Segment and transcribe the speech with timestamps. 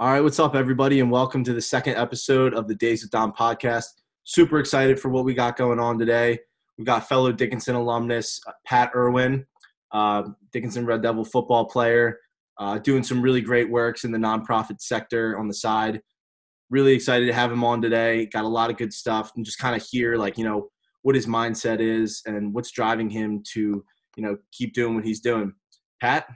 [0.00, 3.10] All right, what's up, everybody, and welcome to the second episode of the Days of
[3.10, 3.86] Dom podcast.
[4.22, 6.38] Super excited for what we got going on today.
[6.78, 9.44] We got fellow Dickinson alumnus uh, Pat Irwin,
[9.90, 10.22] uh,
[10.52, 12.20] Dickinson Red Devil football player,
[12.58, 16.00] uh, doing some really great works in the nonprofit sector on the side.
[16.70, 18.26] Really excited to have him on today.
[18.26, 20.68] Got a lot of good stuff, and just kind of hear like you know
[21.02, 23.84] what his mindset is and what's driving him to
[24.16, 25.54] you know keep doing what he's doing.
[26.00, 26.28] Pat,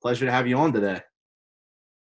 [0.00, 1.00] pleasure to have you on today.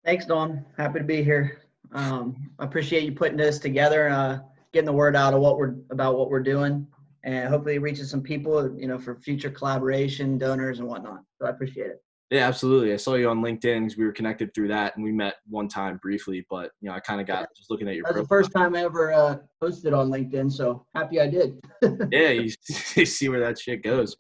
[0.05, 0.63] Thanks, Don.
[0.77, 1.63] Happy to be here.
[1.93, 4.41] Um, I appreciate you putting this together, uh,
[4.75, 6.87] getting the word out of what we're about what we're doing,
[7.23, 11.21] and hopefully reaching some people, you know, for future collaboration, donors, and whatnot.
[11.41, 12.03] So I appreciate it.
[12.31, 12.93] Yeah, absolutely.
[12.93, 15.69] I saw you on LinkedIn because we were connected through that, and we met one
[15.69, 16.45] time briefly.
[16.51, 18.05] But you know, I kind of got just looking at your.
[18.05, 21.59] That's the first time I ever uh, posted on LinkedIn, so happy I did.
[22.13, 22.53] yeah, you,
[22.95, 24.17] you see where that shit goes.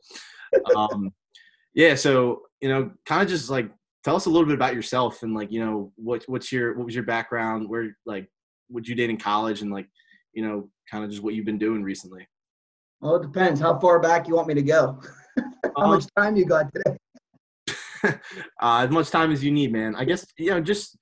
[0.74, 1.12] Um,
[1.74, 3.70] yeah, so you know, kind of just like
[4.04, 6.84] tell us a little bit about yourself and like you know what what's your what
[6.84, 7.68] was your background?
[7.68, 8.28] Where like
[8.68, 9.88] what you did in college and like
[10.32, 12.28] you know kind of just what you've been doing recently?
[13.00, 13.60] Well it depends.
[13.60, 15.00] How far back you want me to go?
[15.76, 16.96] How um, much time you got today?
[18.60, 19.96] Uh, as much time as you need man.
[19.96, 20.98] I guess you know just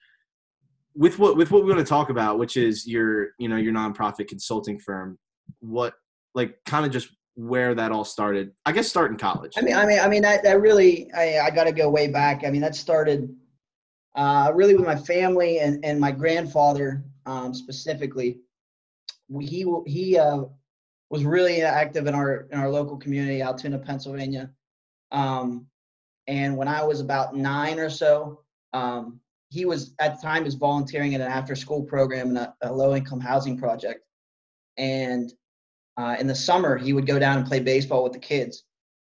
[0.95, 3.73] with what with what we want to talk about which is your you know your
[3.73, 5.19] nonprofit consulting firm
[5.59, 5.95] what
[6.37, 8.53] like kind of just where that all started.
[8.67, 9.53] I guess start in college.
[9.57, 12.09] I mean, I mean, I mean that that really I, I got to go way
[12.09, 12.45] back.
[12.45, 13.35] I mean, that started
[14.15, 18.39] uh, really with my family and and my grandfather um, specifically.
[19.41, 20.45] He he uh,
[21.11, 24.51] was really active in our in our local community, Altoona, Pennsylvania.
[25.11, 25.67] Um,
[26.27, 28.41] and when I was about nine or so,
[28.73, 32.55] um, he was at the time was volunteering in an after school program in a,
[32.63, 34.05] a low income housing project,
[34.77, 35.33] and
[35.97, 38.65] uh, in the summer he would go down and play baseball with the kids.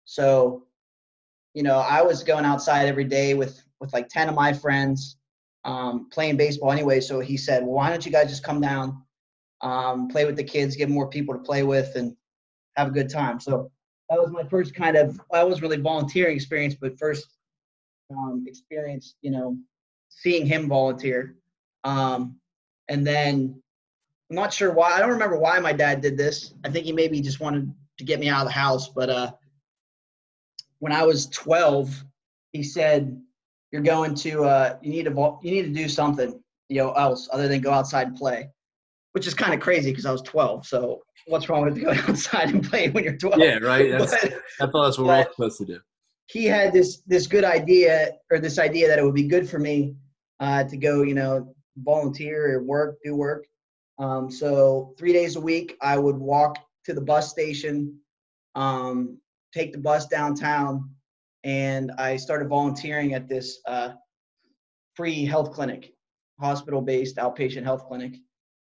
[0.06, 0.64] So
[1.54, 5.18] you know i was going outside every day with with like 10 of my friends
[5.66, 7.00] um, playing baseball anyway.
[7.00, 9.02] So he said well why don't you guys just come down
[9.62, 12.16] um, play with the kids get more people to play with and
[12.76, 13.40] have a good time.
[13.40, 13.72] So
[14.10, 17.28] that was my first kind of well, was really volunteering experience but first
[18.12, 19.58] um, experience you know
[20.10, 21.36] seeing him volunteer.
[21.84, 22.38] Um,
[22.90, 23.63] and then
[24.30, 24.94] I'm not sure why.
[24.94, 26.54] I don't remember why my dad did this.
[26.64, 28.90] I think he maybe just wanted to get me out of the house.
[28.90, 29.32] But uh,
[30.80, 32.04] when I was 12,
[32.52, 33.22] he said,
[33.72, 37.30] "You're going to uh, you need to you need to do something, you know, else
[37.32, 38.50] other than go outside and play,"
[39.12, 40.66] which is kind of crazy because I was 12.
[40.66, 43.40] So what's wrong with going outside and play when you're 12?
[43.40, 43.92] Yeah, right.
[43.92, 45.80] That's, but, I thought that's what we're all supposed to do.
[46.28, 49.60] He had this this good idea or this idea that it would be good for
[49.60, 49.96] me
[50.40, 53.46] uh, to go, you know, volunteer or work, do work
[54.00, 58.00] um, so three days a week, I would walk to the bus station,
[58.56, 59.18] um,
[59.54, 60.90] take the bus downtown,
[61.44, 63.92] and I started volunteering at this uh,
[64.96, 65.94] free health clinic,
[66.40, 68.16] hospital-based outpatient health clinic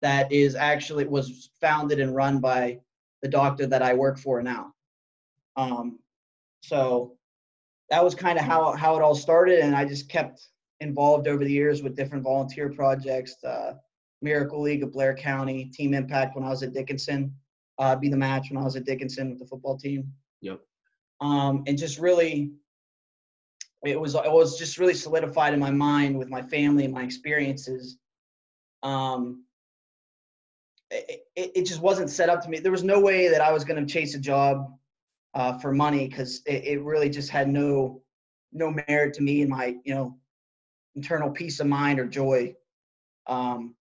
[0.02, 2.78] that is actually was founded and run by
[3.22, 4.74] the doctor that I work for now.
[5.56, 5.98] Um,
[6.62, 7.16] so
[7.88, 10.48] that was kind of how how it all started, and I just kept
[10.80, 13.42] involved over the years with different volunteer projects.
[13.42, 13.74] Uh,
[14.24, 17.32] Miracle League of Blair County, Team Impact when I was at Dickinson,
[17.78, 20.12] uh, be the match when I was at Dickinson with the football team.
[20.40, 20.60] Yep.
[21.20, 22.52] Um, and just really,
[23.84, 27.02] it was it was just really solidified in my mind with my family and my
[27.02, 27.98] experiences.
[28.82, 29.44] Um,
[30.90, 32.58] it, it, it just wasn't set up to me.
[32.58, 34.74] There was no way that I was going to chase a job
[35.34, 38.02] uh, for money because it, it really just had no
[38.52, 40.18] no merit to me and my you know
[40.94, 42.54] internal peace of mind or joy.
[43.26, 43.74] Um,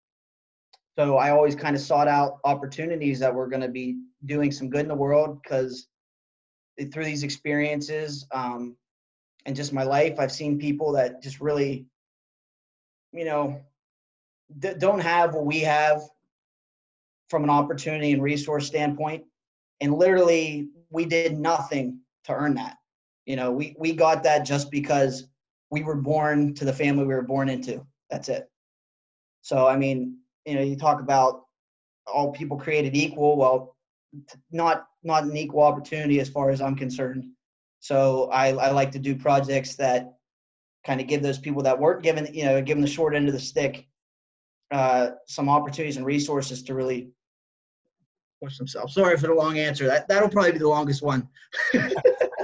[0.98, 4.70] so I always kind of sought out opportunities that were going to be doing some
[4.70, 5.88] good in the world because
[6.92, 8.76] through these experiences um,
[9.46, 11.86] and just my life, I've seen people that just really,
[13.12, 13.60] you know,
[14.60, 16.02] d- don't have what we have
[17.28, 19.24] from an opportunity and resource standpoint.
[19.82, 22.78] And literally, we did nothing to earn that.
[23.26, 25.28] You know, we, we got that just because
[25.72, 27.86] we were born to the family we were born into.
[28.10, 28.50] That's it.
[29.42, 31.44] So, I mean, you know you talk about
[32.06, 33.38] all people created equal.
[33.38, 33.76] Well
[34.52, 37.26] not not an equal opportunity as far as i'm concerned.
[37.80, 40.14] So i, I like to do projects that
[40.86, 43.34] kind of give those people that weren't given you know given the short end of
[43.34, 43.88] the stick
[44.72, 47.12] uh, some opportunities and resources to really
[48.42, 48.96] push themselves.
[48.96, 49.86] Sorry for the long answer.
[49.86, 51.28] That that'll probably be the longest one.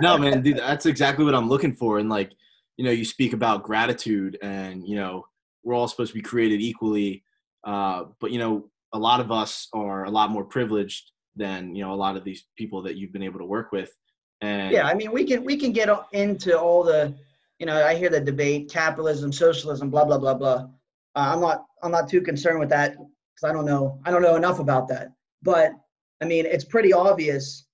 [0.02, 2.00] No man dude that's exactly what i'm looking for.
[2.00, 2.32] And like
[2.78, 5.26] you know you speak about gratitude and you know
[5.64, 7.24] we're all supposed to be created equally
[7.64, 11.84] uh, but you know, a lot of us are a lot more privileged than you
[11.84, 13.92] know a lot of these people that you've been able to work with.
[14.42, 17.14] And yeah, I mean, we can we can get into all the,
[17.60, 20.68] you know, I hear the debate, capitalism, socialism, blah blah blah blah.
[21.16, 24.22] Uh, I'm not I'm not too concerned with that because I don't know I don't
[24.22, 25.12] know enough about that.
[25.42, 25.72] But
[26.22, 27.66] I mean, it's pretty obvious.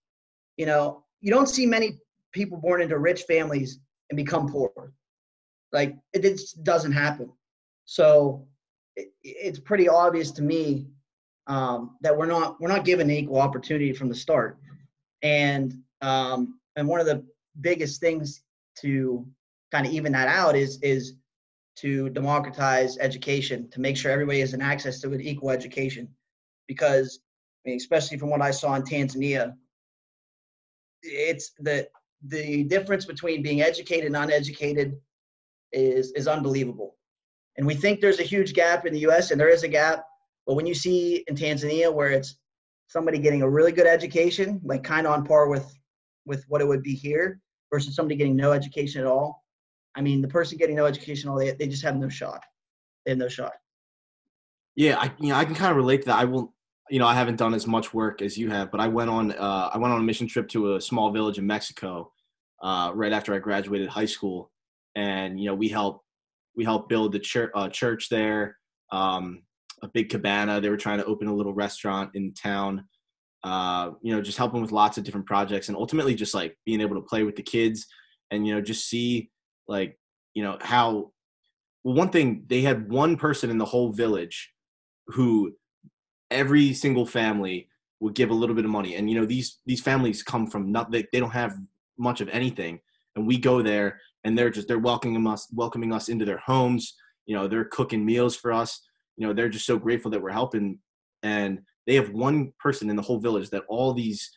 [0.57, 1.99] You know, you don't see many
[2.31, 3.79] people born into rich families
[4.09, 4.71] and become poor.
[5.71, 7.31] Like it just doesn't happen.
[7.85, 8.47] So
[8.95, 10.87] it, it's pretty obvious to me
[11.47, 14.57] um, that we're not we're not given equal opportunity from the start.
[15.21, 17.25] And um, and one of the
[17.61, 18.41] biggest things
[18.81, 19.25] to
[19.71, 21.13] kind of even that out is is
[21.77, 26.07] to democratize education to make sure everybody has an access to an equal education
[26.67, 27.19] because
[27.65, 29.53] I mean, especially from what I saw in Tanzania,
[31.01, 31.87] it's the
[32.27, 34.97] the difference between being educated and uneducated
[35.71, 36.95] is is unbelievable.
[37.57, 40.05] And we think there's a huge gap in the US and there is a gap,
[40.45, 42.37] but when you see in Tanzania where it's
[42.87, 45.73] somebody getting a really good education, like kind of on par with
[46.25, 47.39] with what it would be here
[47.71, 49.43] versus somebody getting no education at all.
[49.95, 52.41] I mean, the person getting no education, all they they just have no shot.
[53.05, 53.53] They have no shot.
[54.75, 56.19] Yeah, I you know I can kind of relate to that.
[56.19, 56.53] I will,
[56.89, 59.31] you know, I haven't done as much work as you have, but I went on
[59.31, 62.11] uh, I went on a mission trip to a small village in Mexico
[62.61, 64.51] uh, right after I graduated high school,
[64.95, 66.04] and you know we helped
[66.55, 68.57] we helped build the church uh, church there,
[68.91, 69.43] um,
[69.81, 70.61] a big cabana.
[70.61, 72.85] They were trying to open a little restaurant in town.
[73.43, 76.81] Uh, you know, just helping with lots of different projects, and ultimately just like being
[76.81, 77.85] able to play with the kids,
[78.31, 79.29] and you know, just see
[79.67, 79.97] like
[80.33, 81.11] you know how
[81.83, 84.51] well one thing they had one person in the whole village
[85.07, 85.53] who
[86.31, 87.69] every single family
[87.99, 90.71] would give a little bit of money and you know these these families come from
[90.71, 91.57] not they, they don't have
[91.97, 92.79] much of anything
[93.15, 96.95] and we go there and they're just they're welcoming us welcoming us into their homes.
[97.25, 98.81] You know they're cooking meals for us.
[99.15, 100.79] You know they're just so grateful that we're helping.
[101.23, 104.29] And they have one person in the whole village that all these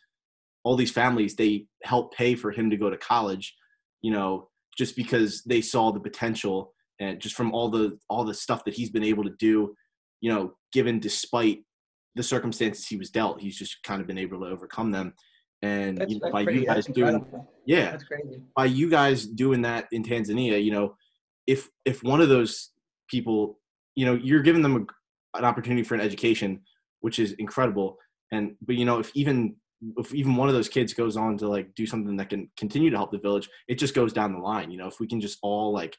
[0.63, 3.55] all these families they help pay for him to go to college
[4.01, 8.33] you know just because they saw the potential and just from all the all the
[8.33, 9.73] stuff that he's been able to do
[10.21, 11.59] you know given despite
[12.15, 15.13] the circumstances he was dealt he's just kind of been able to overcome them
[15.61, 17.53] and That's, you know, that's by pretty, you guys doing incredible.
[17.65, 18.41] yeah That's crazy.
[18.55, 20.95] by you guys doing that in Tanzania, you know,
[21.47, 22.71] if if one of those
[23.09, 23.59] people,
[23.95, 24.87] you know, you're giving them
[25.33, 26.61] a, an opportunity for an education,
[27.01, 27.97] which is incredible,
[28.31, 29.55] and but you know, if even
[29.97, 32.89] if even one of those kids goes on to like do something that can continue
[32.89, 34.71] to help the village, it just goes down the line.
[34.71, 35.97] You know, if we can just all like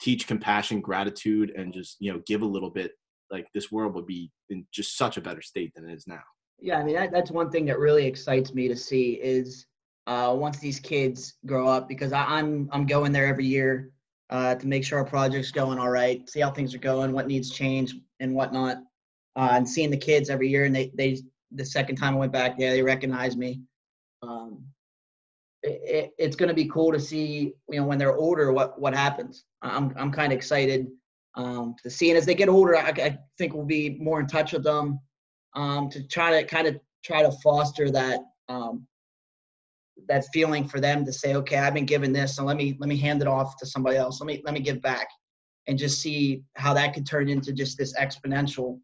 [0.00, 2.92] teach compassion, gratitude, and just you know give a little bit,
[3.30, 6.22] like this world would be in just such a better state than it is now.
[6.60, 9.66] Yeah, I mean that, that's one thing that really excites me to see is
[10.06, 13.90] uh, once these kids grow up because I, I'm I'm going there every year
[14.30, 17.26] uh, to make sure our project's going all right, see how things are going, what
[17.26, 18.78] needs change and whatnot,
[19.36, 21.18] uh, and seeing the kids every year and they they
[21.52, 23.60] the second time I went back yeah, they recognize me.
[24.22, 24.64] Um,
[25.62, 28.80] it, it, it's going to be cool to see you know when they're older what
[28.80, 29.44] what happens.
[29.62, 30.88] I'm I'm kind of excited
[31.36, 34.26] um, to see and as they get older I, I think we'll be more in
[34.26, 35.00] touch with them
[35.54, 38.86] um, to try to kind of try to foster that um,
[40.08, 42.88] that feeling for them to say, okay, I've been given this, so let me let
[42.88, 44.20] me hand it off to somebody else.
[44.20, 45.08] Let me let me give back,
[45.66, 48.78] and just see how that could turn into just this exponential,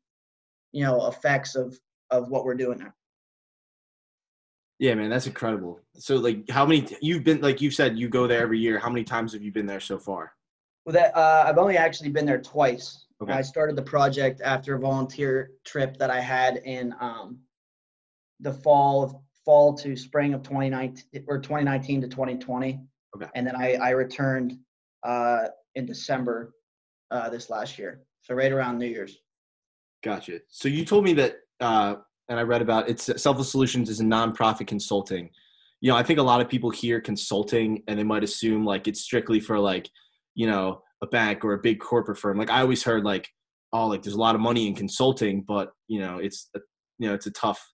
[0.73, 1.79] you know, effects of
[2.11, 2.95] of what we're doing there.
[4.79, 5.79] Yeah, man, that's incredible.
[5.99, 7.43] So, like, how many you've been?
[7.43, 8.79] Like you said, you go there every year.
[8.79, 10.33] How many times have you been there so far?
[10.87, 13.05] Well, that uh, I've only actually been there twice.
[13.23, 13.33] Okay.
[13.33, 17.39] I started the project after a volunteer trip that I had in um,
[18.41, 22.81] the fall of fall to spring of 2019 or 2019 to 2020.
[23.17, 23.27] Okay.
[23.35, 24.59] And then I, I returned
[25.03, 26.55] uh, in December
[27.11, 28.03] uh, this last year.
[28.23, 29.19] So right around New Year's.
[30.03, 30.41] Gotcha.
[30.49, 31.97] So you told me that, uh,
[32.29, 35.31] and I read about it's Selfless Solutions is a nonprofit consulting.
[35.81, 38.87] You know, I think a lot of people hear consulting and they might assume like
[38.87, 39.91] it's strictly for like,
[40.35, 42.38] you know, a bank or a big corporate firm.
[42.38, 43.28] Like I always heard like,
[43.73, 46.61] oh, like there's a lot of money in consulting, but you know, it's a,
[46.99, 47.64] you know, it's a tough,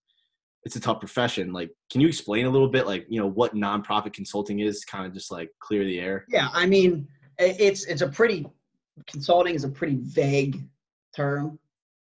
[0.65, 1.53] it's a tough profession.
[1.53, 4.85] Like, can you explain a little bit, like, you know, what nonprofit consulting is?
[4.85, 6.25] Kind of just like clear the air.
[6.29, 8.47] Yeah, I mean, it's it's a pretty
[9.07, 10.65] consulting is a pretty vague
[11.15, 11.59] term,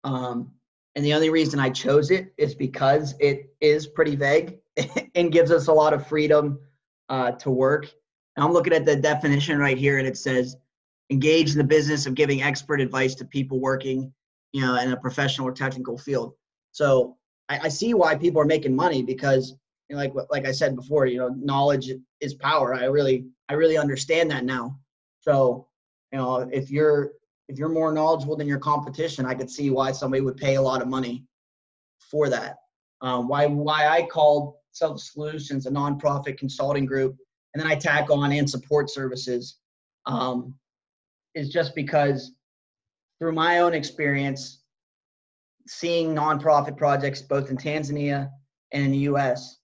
[0.04, 0.50] um,
[0.96, 4.58] and the only reason I chose it is because it is pretty vague
[5.14, 6.58] and gives us a lot of freedom
[7.08, 7.90] uh, to work.
[8.36, 10.56] And I'm looking at the definition right here, and it says
[11.12, 14.12] engage in the business of giving expert advice to people working,
[14.52, 16.32] you know, in a professional or technical field.
[16.72, 17.16] So
[17.48, 19.54] I, I see why people are making money because,
[19.88, 21.90] you know, like like I said before, you know, knowledge
[22.20, 22.74] is power.
[22.74, 24.78] I really I really understand that now.
[25.20, 25.68] So,
[26.12, 27.12] you know, if you're
[27.48, 30.62] if you're more knowledgeable than your competition, I could see why somebody would pay a
[30.62, 31.26] lot of money
[32.10, 32.56] for that.
[33.02, 37.16] Um, why why I called Self Solutions a nonprofit consulting group,
[37.52, 39.58] and then I tack on and support services,
[40.06, 40.54] um,
[41.34, 42.32] is just because
[43.18, 44.62] through my own experience,
[45.66, 48.30] seeing nonprofit projects both in Tanzania
[48.72, 49.58] and in the U.S.,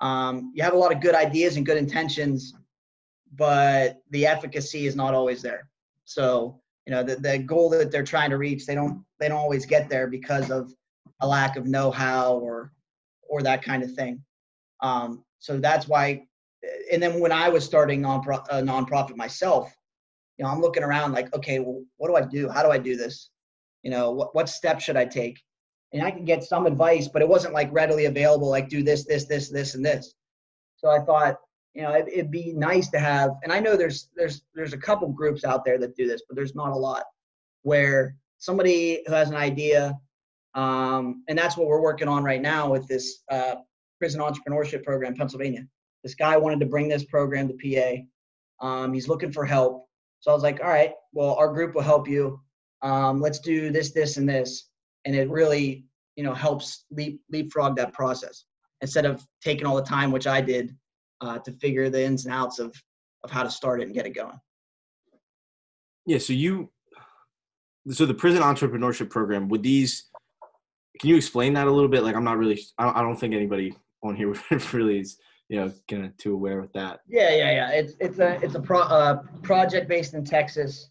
[0.00, 2.54] um, you have a lot of good ideas and good intentions,
[3.34, 5.68] but the efficacy is not always there.
[6.04, 9.38] So you know the, the goal that they're trying to reach, they don't they don't
[9.38, 10.72] always get there because of
[11.20, 12.72] a lack of know-how or
[13.28, 14.22] or that kind of thing.
[14.82, 16.26] Um, so that's why.
[16.92, 19.74] And then when I was starting non a uh, nonprofit myself,
[20.38, 22.48] you know, I'm looking around like, okay, well, what do I do?
[22.48, 23.30] How do I do this?
[23.82, 25.40] You know, what what steps should I take?
[25.92, 28.48] And I could get some advice, but it wasn't like readily available.
[28.48, 30.14] Like do this, this, this, this, and this.
[30.76, 31.36] So I thought,
[31.74, 33.32] you know, it, it'd be nice to have.
[33.42, 36.36] And I know there's there's there's a couple groups out there that do this, but
[36.36, 37.04] there's not a lot
[37.62, 39.98] where somebody who has an idea
[40.54, 43.56] um, and that's what we're working on right now with this uh,
[43.98, 45.66] prison entrepreneurship program, Pennsylvania.
[46.02, 48.04] This guy wanted to bring this program to
[48.60, 48.66] PA.
[48.66, 49.86] Um, he's looking for help.
[50.22, 52.40] So I was like, all right, well, our group will help you.
[52.80, 54.70] Um, let's do this, this, and this.
[55.04, 55.84] And it really,
[56.16, 58.44] you know, helps leap, leapfrog that process
[58.80, 60.74] instead of taking all the time, which I did,
[61.20, 62.74] uh, to figure the ins and outs of
[63.24, 64.38] of how to start it and get it going.
[66.06, 66.18] Yeah.
[66.18, 66.70] So you,
[67.90, 70.10] so the prison entrepreneurship program, would these
[71.00, 72.02] can you explain that a little bit?
[72.02, 74.34] Like, I'm not really, I don't, I don't think anybody on here
[74.72, 75.18] really is,
[75.52, 77.00] you know, kind of too aware with that.
[77.06, 77.70] Yeah, yeah, yeah.
[77.72, 80.88] It's it's a it's a pro, uh, project based in Texas,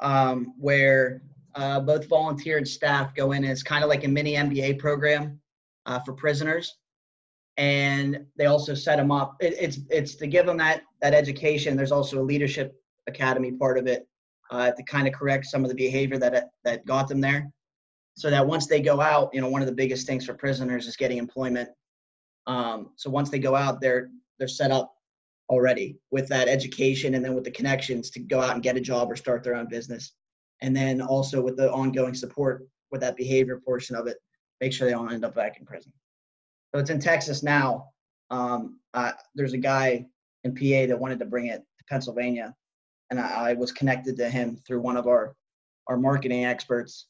[0.00, 1.22] um, where
[1.54, 3.44] uh, both volunteer and staff go in.
[3.44, 5.40] it's kind of like a mini MBA program
[5.86, 6.76] uh, for prisoners,
[7.56, 9.36] and they also set them up.
[9.38, 11.76] It, it's it's to give them that that education.
[11.76, 12.74] There's also a leadership
[13.06, 14.08] academy part of it
[14.50, 17.48] uh, to kind of correct some of the behavior that that got them there
[18.16, 20.88] so that once they go out, you know, one of the biggest things for prisoners
[20.88, 21.68] is getting employment.
[22.46, 24.94] Um, so once they go out, they're they're set up
[25.48, 28.80] already with that education and then with the connections to go out and get a
[28.80, 30.12] job or start their own business,
[30.60, 34.18] and then also with the ongoing support with that behavior portion of it,
[34.60, 35.92] make sure they don't end up back in prison.
[36.72, 37.88] So it's in Texas now.
[38.30, 40.06] Um, uh, there's a guy
[40.44, 42.54] in PA that wanted to bring it to Pennsylvania,
[43.10, 45.34] and I, I was connected to him through one of our
[45.88, 47.06] our marketing experts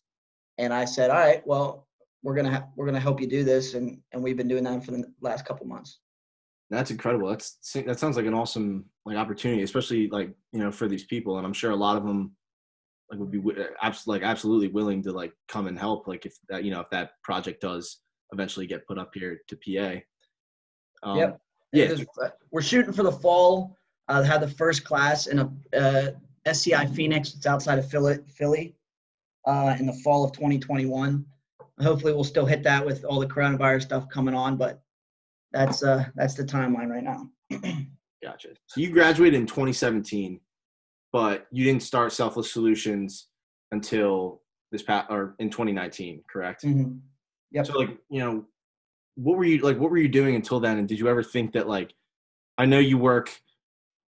[0.60, 1.86] and I said, all right, well,
[2.22, 4.84] we're gonna ha- we're gonna help you do this, and and we've been doing that
[4.84, 6.00] for the last couple months.
[6.70, 7.28] That's incredible.
[7.28, 11.38] That's that sounds like an awesome like opportunity, especially like you know for these people,
[11.38, 12.36] and I'm sure a lot of them
[13.10, 13.42] like would be
[13.82, 16.06] absolutely like absolutely willing to like come and help.
[16.06, 17.98] Like if that you know if that project does
[18.32, 21.08] eventually get put up here to PA.
[21.08, 21.40] Um, yep.
[21.72, 21.94] Yeah.
[22.22, 23.76] Uh, we're shooting for the fall.
[24.08, 26.10] I uh, have the first class in a uh,
[26.44, 27.34] SCI Phoenix.
[27.34, 28.18] It's outside of Philly.
[28.28, 28.74] Philly
[29.46, 31.24] uh, in the fall of 2021.
[31.80, 34.80] Hopefully, we'll still hit that with all the coronavirus stuff coming on, but
[35.52, 37.28] that's uh, that's the timeline right now.
[38.22, 38.50] gotcha.
[38.66, 40.40] So you graduated in 2017,
[41.12, 43.28] but you didn't start Selfless Solutions
[43.72, 46.64] until this past or in 2019, correct?
[46.64, 46.98] Mm-hmm.
[47.52, 47.66] Yep.
[47.66, 48.44] So like you know,
[49.16, 49.78] what were you like?
[49.78, 50.78] What were you doing until then?
[50.78, 51.92] And did you ever think that like,
[52.58, 53.30] I know you work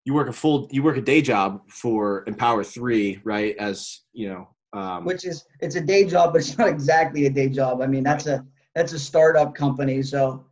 [0.05, 4.29] you work a full you work a day job for empower 3 right as you
[4.29, 7.81] know um, Which is it's a day job, but it's not exactly a day job.
[7.81, 10.45] I mean, that's a that's a startup company, so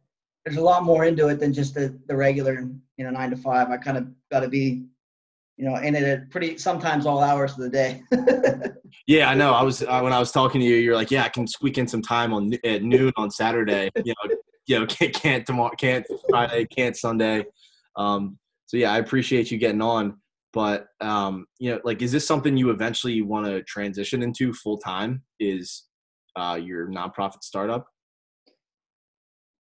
[0.44, 3.36] there's a lot more into it than just the the regular you know nine to
[3.36, 3.70] five.
[3.70, 4.84] I kind of got to be
[5.56, 8.02] you know in it at pretty sometimes all hours of the day.
[9.08, 9.52] yeah, I know.
[9.54, 11.78] I was uh, when I was talking to you, you're like, yeah, I can squeak
[11.78, 13.90] in some time on at noon on Saturday.
[14.04, 14.36] You know,
[14.66, 17.44] you know, can't can't tomorrow, can't Friday, can't Sunday.
[17.96, 20.21] Um, so yeah, I appreciate you getting on
[20.52, 24.78] but um, you know like is this something you eventually want to transition into full
[24.78, 25.85] time is
[26.37, 27.87] uh, your nonprofit startup?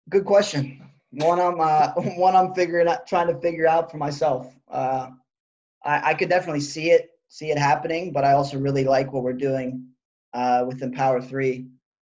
[0.10, 0.90] Good question.
[1.12, 4.54] One i'm uh, one i'm figuring out trying to figure out for myself.
[4.70, 5.10] Uh,
[5.86, 9.22] I, I could definitely see it see it happening but i also really like what
[9.22, 9.86] we're doing
[10.34, 11.68] uh, with empower 3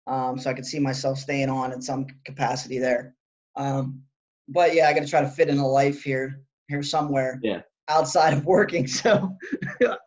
[0.09, 3.15] um, so i could see myself staying on in some capacity there.
[3.57, 4.03] Um,
[4.49, 7.39] but yeah i got to try to fit in a life here here somewhere.
[7.43, 8.87] Yeah outside of working.
[8.95, 9.37] So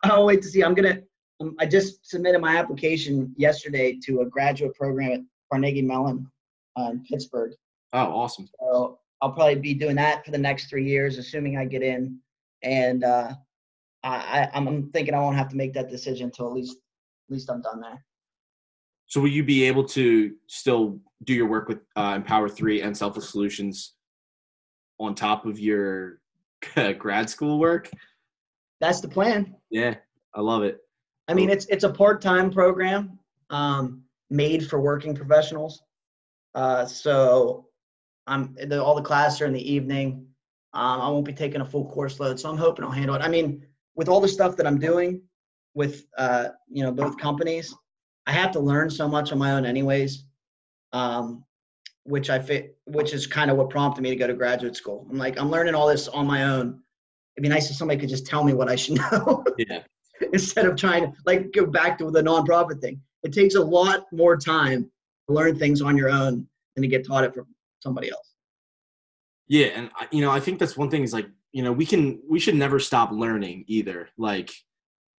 [0.04, 0.62] I'll wait to see.
[0.62, 1.00] I'm gonna.
[1.40, 5.20] Um, I just submitted my application yesterday to a graduate program at
[5.50, 6.28] Carnegie Mellon
[6.78, 7.52] uh, in Pittsburgh.
[7.92, 8.48] Oh, awesome!
[8.60, 12.18] So I'll probably be doing that for the next three years, assuming I get in.
[12.62, 13.34] And uh,
[14.02, 16.76] I, I'm thinking I won't have to make that decision until at least
[17.28, 18.04] at least I'm done there.
[19.06, 22.96] So will you be able to still do your work with uh, Empower Three and
[22.96, 23.94] Selfless Solutions
[24.98, 26.20] on top of your
[26.98, 27.90] grad school work.
[28.80, 29.54] That's the plan.
[29.70, 29.96] Yeah,
[30.34, 30.78] I love it.
[31.28, 33.18] I mean, it's it's a part time program
[33.50, 35.82] um, made for working professionals.
[36.54, 37.66] Uh, so
[38.26, 40.26] I'm the, all the classes are in the evening.
[40.74, 43.22] Um, I won't be taking a full course load, so I'm hoping I'll handle it.
[43.22, 45.22] I mean, with all the stuff that I'm doing
[45.74, 47.74] with uh, you know both companies,
[48.26, 50.24] I have to learn so much on my own, anyways.
[50.92, 51.44] Um,
[52.08, 55.06] which I fit, which is kind of what prompted me to go to graduate school.
[55.10, 56.80] I'm like, I'm learning all this on my own.
[57.36, 59.44] It'd be nice if somebody could just tell me what I should know.
[59.58, 59.82] Yeah.
[60.32, 63.00] Instead of trying to like go back to the nonprofit thing.
[63.24, 64.90] It takes a lot more time
[65.28, 67.46] to learn things on your own than to get taught it from
[67.82, 68.32] somebody else.
[69.46, 71.84] Yeah, and I- you know, I think that's one thing is like, you know, we
[71.84, 74.08] can we should never stop learning either.
[74.16, 74.50] Like,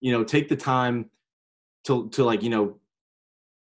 [0.01, 1.09] you know, take the time
[1.85, 2.79] to to like, you know,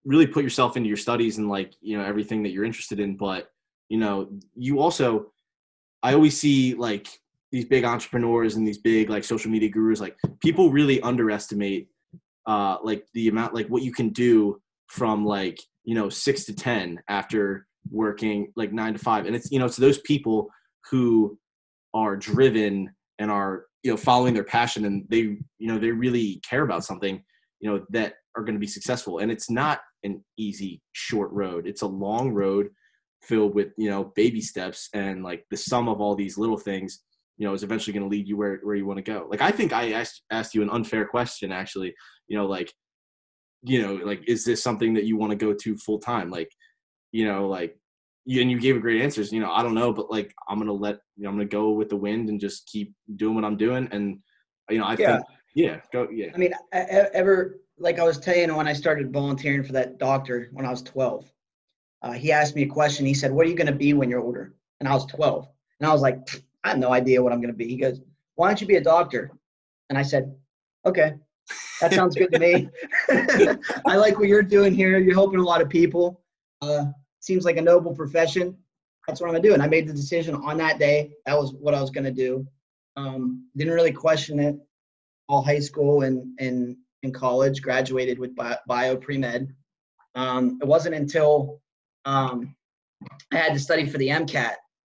[0.04, 3.16] really put yourself into your studies and like, you know, everything that you're interested in,
[3.16, 3.48] but
[3.88, 5.32] you know, you also
[6.02, 7.08] I always see like
[7.50, 11.88] these big entrepreneurs and these big like social media gurus like people really underestimate
[12.46, 16.54] uh like the amount like what you can do from like, you know, 6 to
[16.54, 20.48] 10 after working like 9 to 5 and it's you know, it's those people
[20.90, 21.38] who
[21.92, 25.18] are driven and are you know following their passion and they
[25.58, 27.22] you know they really care about something
[27.60, 29.18] you know that are going to be successful.
[29.18, 31.66] And it's not an easy short road.
[31.66, 32.68] It's a long road
[33.22, 37.02] filled with you know baby steps and like the sum of all these little things
[37.38, 39.26] you know is eventually going to lead you where where you want to go.
[39.30, 41.94] Like i think i asked asked you an unfair question actually
[42.28, 42.70] you know like
[43.62, 46.50] you know like is this something that you want to go to full time like
[47.12, 47.78] you know like
[48.26, 50.58] you, and you gave a great answers you know i don't know but like i'm
[50.58, 53.44] gonna let you know i'm gonna go with the wind and just keep doing what
[53.44, 54.18] i'm doing and
[54.68, 55.16] you know i Yeah.
[55.16, 56.30] think yeah go yeah.
[56.34, 60.48] I mean, ever like I was telling you when I started volunteering for that doctor
[60.52, 61.30] when I was 12,
[62.02, 63.06] uh, he asked me a question.
[63.06, 65.48] He said, "What are you going to be when you're older?" And I was 12,
[65.80, 66.18] and I was like,
[66.62, 68.00] "I have no idea what I'm going to be." He goes,
[68.36, 69.30] "Why don't you be a doctor?"
[69.88, 70.34] And I said,
[70.86, 71.14] "Okay,
[71.80, 72.68] that sounds good to me.
[73.86, 74.98] I like what you're doing here.
[74.98, 76.20] You're helping a lot of people.
[76.62, 76.86] Uh,
[77.20, 78.56] seems like a noble profession.
[79.06, 81.12] That's what I'm gonna do." And I made the decision on that day.
[81.26, 82.46] That was what I was gonna do.
[82.96, 84.56] Um, didn't really question it
[85.28, 87.62] all high school and and in college.
[87.62, 89.54] Graduated with bio, bio pre med.
[90.14, 91.60] Um, it wasn't until
[92.04, 92.54] um,
[93.32, 94.54] I had to study for the MCAT,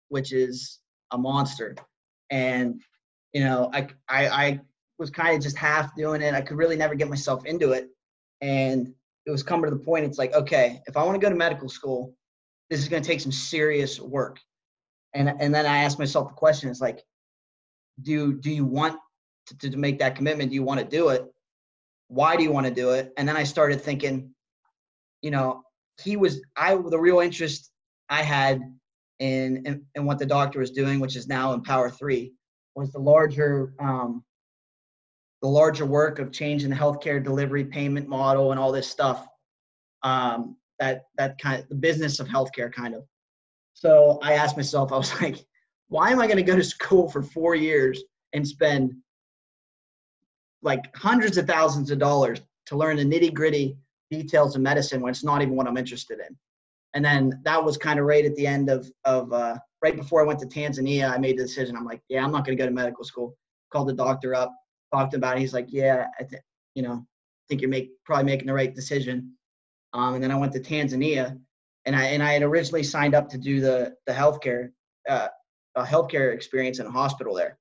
[0.09, 0.79] which is
[1.11, 1.75] a monster,
[2.29, 2.81] and
[3.33, 4.61] you know I I, I
[4.97, 6.33] was kind of just half doing it.
[6.33, 7.89] I could really never get myself into it,
[8.41, 8.93] and
[9.25, 10.05] it was coming to the point.
[10.05, 12.15] It's like okay, if I want to go to medical school,
[12.69, 14.39] this is going to take some serious work.
[15.13, 17.03] And and then I asked myself the question: It's like,
[18.01, 18.99] do do you want
[19.47, 20.49] to, to make that commitment?
[20.49, 21.25] Do you want to do it?
[22.07, 23.13] Why do you want to do it?
[23.17, 24.33] And then I started thinking,
[25.21, 25.63] you know,
[26.01, 27.71] he was I the real interest
[28.09, 28.61] I had
[29.19, 32.33] in in, in what the doctor was doing, which is now Empower Three,
[32.75, 34.23] was the larger um,
[35.41, 39.27] the larger work of changing the healthcare delivery payment model and all this stuff.
[40.03, 43.03] Um, that that kind of the business of healthcare kind of.
[43.73, 45.45] So I asked myself, I was like,
[45.87, 48.93] why am I going to go to school for four years and spend
[50.65, 53.77] like hundreds of thousands of dollars to learn the nitty gritty
[54.09, 56.35] details of medicine when it's not even what I'm interested in.
[56.95, 60.21] And then that was kind of right at the end of of uh, right before
[60.21, 61.11] I went to Tanzania.
[61.11, 61.77] I made the decision.
[61.77, 63.37] I'm like, yeah, I'm not going to go to medical school.
[63.71, 64.53] Called the doctor up,
[64.93, 65.41] talked about it.
[65.41, 66.41] He's like, yeah, I th-
[66.73, 67.05] you know,
[67.47, 69.33] think you're make probably making the right decision.
[69.93, 71.37] Um, and then I went to Tanzania,
[71.85, 74.71] and I and I had originally signed up to do the the healthcare
[75.07, 75.27] uh,
[75.75, 77.59] a healthcare experience in a hospital there.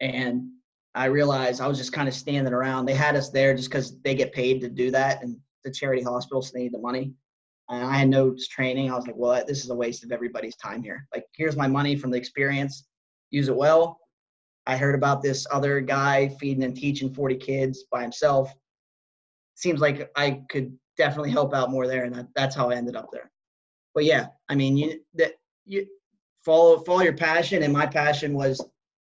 [0.00, 0.48] And
[0.94, 2.84] I realized I was just kind of standing around.
[2.84, 6.02] They had us there just because they get paid to do that, and the charity
[6.02, 7.12] hospital, so they need the money.
[7.68, 8.90] And I had no training.
[8.90, 11.06] I was like, well, this is a waste of everybody's time here.
[11.14, 12.86] Like, here's my money from the experience.
[13.30, 13.98] Use it well.
[14.66, 18.52] I heard about this other guy feeding and teaching 40 kids by himself.
[19.54, 22.96] Seems like I could definitely help out more there, and that, that's how I ended
[22.96, 23.30] up there.
[23.94, 25.32] But yeah, I mean, you that
[25.64, 25.86] you
[26.44, 28.64] follow follow your passion, and my passion was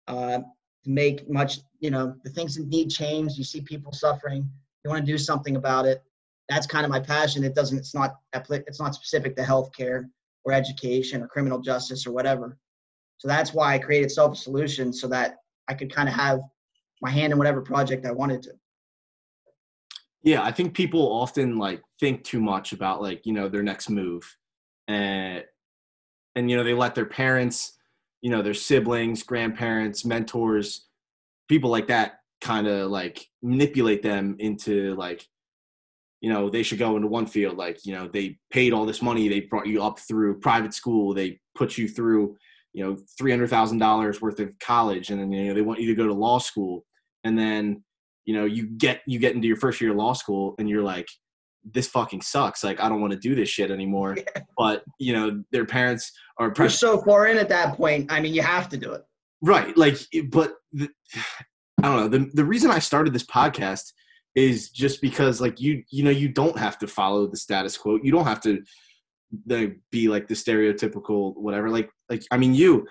[0.09, 0.41] uh,
[0.85, 1.61] to make much.
[1.81, 3.35] You know, the things that need change.
[3.37, 4.49] You see people suffering.
[4.85, 6.03] You want to do something about it.
[6.49, 7.45] That's kind of my passion.
[7.45, 7.79] It doesn't.
[7.79, 8.17] It's not.
[8.35, 10.05] It's not specific to healthcare
[10.45, 12.59] or education or criminal justice or whatever.
[13.19, 15.37] So that's why I created Self Solutions so that
[15.69, 16.41] I could kind of have
[17.01, 18.53] my hand in whatever project I wanted to.
[20.23, 23.91] yeah i think people often like think too much about like you know their next
[23.91, 24.23] move
[24.87, 25.45] and
[26.37, 27.73] and you know they let their parents
[28.23, 30.87] you know their siblings grandparents mentors
[31.49, 35.27] people like that kind of like manipulate them into like
[36.21, 39.03] you know they should go into one field like you know they paid all this
[39.03, 42.37] money they brought you up through private school they put you through
[42.73, 46.07] you know $300000 worth of college and then you know they want you to go
[46.07, 46.85] to law school.
[47.25, 47.85] And then
[48.25, 50.83] you know you get you get into your first year of law school and you're
[50.83, 51.09] like
[51.65, 54.17] this fucking sucks like i don't want to do this shit anymore
[54.57, 58.11] but you know their parents are You're so far in at that point.
[58.11, 59.03] I mean, you have to do it.
[59.43, 59.97] right like
[60.31, 60.89] but the,
[61.83, 63.93] i don't know the, the reason i started this podcast
[64.35, 67.99] is just because like you you know you don't have to follow the status quo.
[68.03, 68.63] You don't have to
[69.91, 71.69] be like the stereotypical whatever.
[71.69, 72.87] Like like I mean you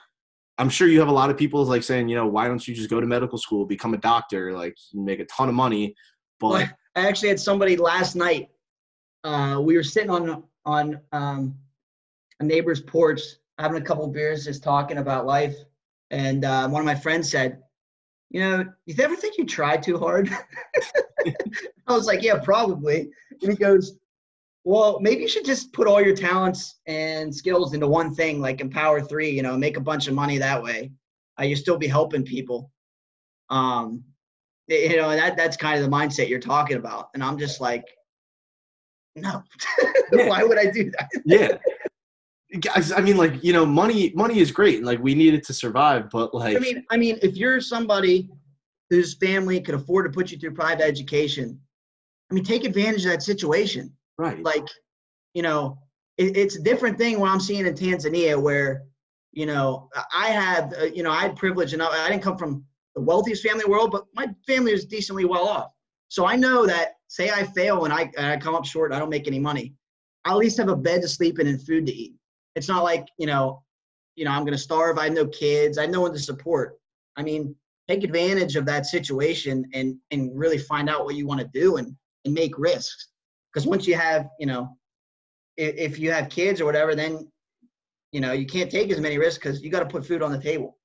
[0.58, 2.76] I'm sure you have a lot of people like saying, you know, why don't you
[2.76, 5.96] just go to medical school, become a doctor, like make a ton of money.
[6.40, 8.50] But Well, I actually had somebody last night.
[9.24, 11.56] Uh, we were sitting on on um,
[12.40, 13.22] a neighbor's porch,
[13.58, 15.56] having a couple beers, just talking about life.
[16.10, 17.62] And uh, one of my friends said,
[18.30, 20.30] "You know, you ever think you try too hard?"
[21.88, 23.10] I was like, "Yeah, probably."
[23.42, 23.98] And he goes,
[24.64, 28.62] "Well, maybe you should just put all your talents and skills into one thing, like
[28.62, 29.30] Empower Three.
[29.30, 30.92] You know, make a bunch of money that way.
[31.40, 32.72] Uh, you'll still be helping people."
[33.50, 34.04] Um,
[34.68, 37.86] you know that that's kind of the mindset you're talking about and i'm just like
[39.16, 39.44] no
[40.14, 40.30] Yeah.
[40.30, 41.58] why would i do that yeah.
[42.60, 45.46] Guys, I mean, like you know, money money is great, and like we need it
[45.46, 46.10] to survive.
[46.10, 48.28] But like, i mean i mean if you're somebody
[48.92, 51.60] whose family could afford to put you through private education
[52.30, 54.44] i mean take advantage of that situation right?
[54.44, 54.68] like
[55.34, 55.80] you know
[56.18, 58.84] it, it's a different thing what i'm seeing in tanzania where
[59.32, 62.64] you know i have uh, you know i had privilege enough i didn't come from
[62.96, 65.72] the wealthiest family in the world but my family was decently well off
[66.12, 69.00] so i know that say i fail and i, and I come up short i
[69.00, 69.74] don't make any money
[70.26, 72.14] i at least have a bed to sleep in and food to eat.
[72.56, 73.64] It's not like you know
[74.16, 76.20] you know i'm going to starve i have no kids i have no one to
[76.20, 76.78] support.
[77.16, 77.56] I mean
[77.88, 81.78] take advantage of that situation and and really find out what you want to do
[81.78, 81.96] and
[82.26, 83.08] and make risks.
[83.48, 84.78] Because once you have you know
[85.56, 87.32] if, if you have kids or whatever then
[88.12, 90.34] you know you can't take as many risks because you got to put food on
[90.34, 90.78] the table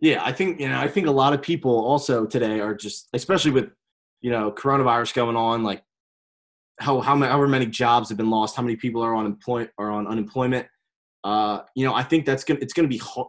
[0.00, 0.78] Yeah, I think you know.
[0.78, 3.70] I think a lot of people also today are just, especially with
[4.22, 5.82] you know coronavirus going on, like
[6.78, 9.70] how how many, however many jobs have been lost, how many people are on employment
[9.78, 10.66] are on unemployment.
[11.22, 12.98] Uh, you know, I think that's gonna it's gonna be.
[12.98, 13.28] hard.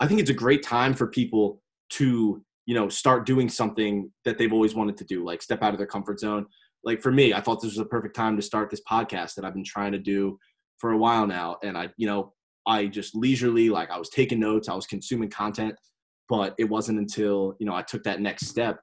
[0.00, 4.38] I think it's a great time for people to you know start doing something that
[4.38, 6.46] they've always wanted to do, like step out of their comfort zone.
[6.84, 9.44] Like for me, I thought this was a perfect time to start this podcast that
[9.44, 10.38] I've been trying to do
[10.78, 12.34] for a while now, and I you know
[12.66, 15.74] I just leisurely like I was taking notes, I was consuming content
[16.28, 18.80] but it wasn't until you know i took that next step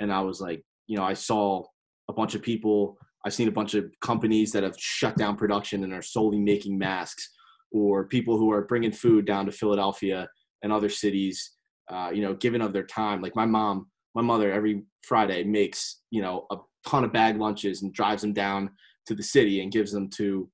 [0.00, 1.62] and i was like you know i saw
[2.08, 5.84] a bunch of people i've seen a bunch of companies that have shut down production
[5.84, 7.30] and are solely making masks
[7.72, 10.28] or people who are bringing food down to philadelphia
[10.62, 11.54] and other cities
[11.88, 13.20] uh, you know giving of their time.
[13.20, 17.82] Like my mom my mother every friday makes you know a ton of bag lunches
[17.82, 18.70] and drives them down
[19.06, 20.48] to the city and gives them to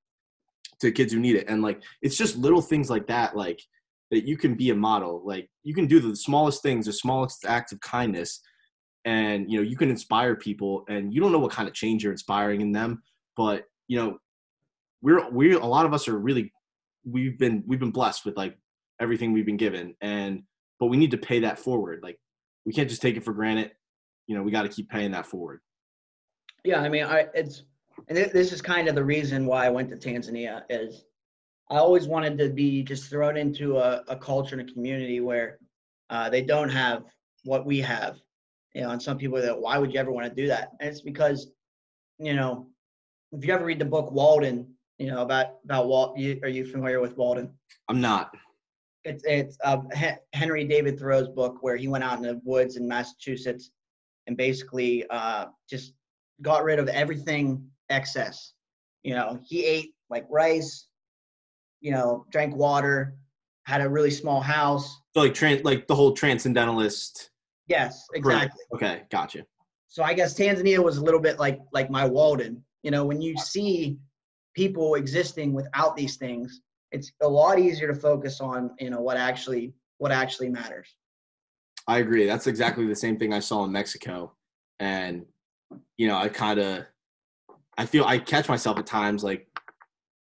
[0.81, 1.49] to kids who need it.
[1.49, 3.61] And like it's just little things like that like
[4.11, 5.23] that you can be a model.
[5.25, 8.41] Like you can do the smallest things the smallest acts of kindness
[9.05, 12.03] and you know you can inspire people and you don't know what kind of change
[12.03, 13.03] you're inspiring in them
[13.37, 14.19] but you know
[15.01, 16.53] we're we a lot of us are really
[17.05, 18.59] we've been we've been blessed with like
[19.01, 20.43] everything we've been given and
[20.79, 22.01] but we need to pay that forward.
[22.03, 22.19] Like
[22.65, 23.71] we can't just take it for granted.
[24.27, 25.61] You know we got to keep paying that forward.
[26.65, 27.65] Yeah i mean i it's
[28.09, 31.05] and this is kind of the reason why i went to tanzania is
[31.71, 35.59] i always wanted to be just thrown into a, a culture and a community where
[36.11, 37.05] uh, they don't have
[37.45, 38.21] what we have
[38.75, 40.71] you know and some people are that why would you ever want to do that?
[40.81, 41.49] And it's because
[42.19, 42.67] you know
[43.33, 44.67] if you ever read the book walden
[44.99, 47.51] you know about about walt you, are you familiar with walden?
[47.89, 48.35] I'm not.
[49.05, 52.77] It's it's uh, Hen- Henry David Thoreau's book where he went out in the woods
[52.77, 53.71] in Massachusetts
[54.27, 55.95] and basically uh, just
[56.43, 58.53] got rid of everything excess.
[59.03, 60.87] You know, he ate like rice,
[61.81, 63.17] you know, drank water,
[63.65, 65.01] had a really small house.
[65.15, 67.31] so like tran like the whole transcendentalist
[67.67, 68.19] Yes, Right.
[68.19, 68.61] exactly.
[68.75, 69.45] okay gotcha
[69.87, 72.65] So I guess Tanzania was a little bit like like my Walden.
[72.83, 73.99] You know, when you see
[74.55, 76.61] people existing without these things,
[76.93, 80.89] it's a lot easier to focus on you know what actually what actually matters.
[81.87, 82.27] I agree.
[82.27, 84.33] That's exactly the same thing I saw in Mexico.
[84.79, 85.27] And,
[85.97, 86.85] you know, I kind of,
[87.77, 89.49] I feel I catch myself at times like,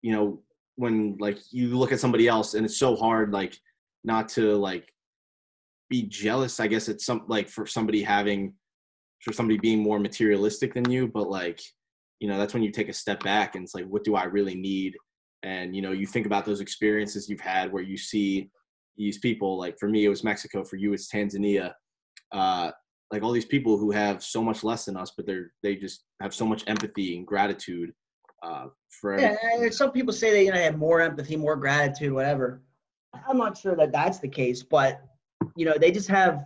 [0.02, 0.40] you know,
[0.76, 3.58] when like you look at somebody else and it's so hard, like,
[4.04, 4.92] not to like
[5.90, 8.54] be jealous, I guess it's some like for somebody having,
[9.20, 11.60] for somebody being more materialistic than you, but like,
[12.20, 14.24] you know, that's when you take a step back and it's like, what do I
[14.24, 14.96] really need?
[15.42, 18.50] And, you know, you think about those experiences you've had where you see
[18.96, 21.72] these people like for me it was mexico for you it's tanzania
[22.32, 22.70] uh
[23.12, 26.04] like all these people who have so much less than us but they're they just
[26.20, 27.92] have so much empathy and gratitude
[28.42, 32.12] uh for Yeah, and some people say they you know have more empathy, more gratitude,
[32.12, 32.62] whatever.
[33.28, 35.02] I'm not sure that that's the case, but
[35.54, 36.44] you know they just have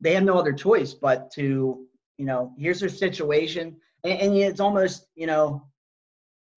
[0.00, 1.86] they have no other choice but to
[2.18, 5.66] you know here's their situation, and, and it's almost you know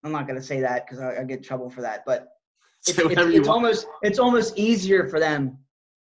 [0.04, 2.30] I'm not gonna say that because I, I get in trouble for that, but
[2.88, 5.58] it's, it's, it's almost it's almost easier for them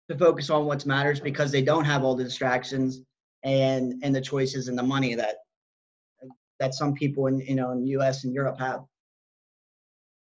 [0.09, 3.03] to focus on what matters because they don't have all the distractions
[3.45, 5.37] and and the choices and the money that
[6.61, 8.25] that some people in you know in the U.S.
[8.25, 8.85] and Europe have.